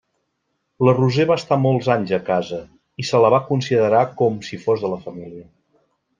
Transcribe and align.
La 0.87 0.93
Roser 0.99 1.25
va 1.31 1.37
estar 1.41 1.57
molts 1.65 1.89
anys 1.97 2.13
a 2.17 2.19
casa, 2.31 2.59
i 3.03 3.05
se 3.11 3.21
la 3.27 3.31
va 3.35 3.41
considerar 3.51 4.01
com 4.23 4.41
si 4.49 4.61
fos 4.65 4.85
de 4.87 4.93
la 4.95 4.99
família. 5.07 5.47